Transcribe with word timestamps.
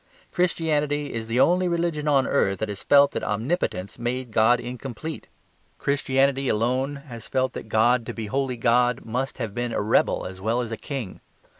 Christianity 0.31 1.13
is 1.13 1.27
the 1.27 1.39
only 1.39 1.67
religion 1.67 2.07
on 2.07 2.25
earth 2.25 2.57
that 2.57 2.69
has 2.69 2.81
felt 2.81 3.11
that 3.11 3.23
omnipotence 3.23 3.99
made 3.99 4.31
God 4.31 4.59
incomplete. 4.59 5.27
Christianity 5.77 6.49
alone 6.49 6.95
has 7.05 7.27
felt 7.27 7.53
that 7.53 7.69
God, 7.69 8.07
to 8.07 8.13
be 8.15 8.25
wholly 8.25 8.57
God, 8.57 9.05
must 9.05 9.37
have 9.37 9.53
been 9.53 9.71
a 9.71 9.79
rebel 9.79 10.25
as 10.25 10.41
well 10.41 10.59
as 10.61 10.71
a 10.71 10.75
king. 10.77 11.19